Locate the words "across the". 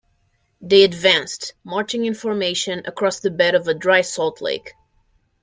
2.87-3.29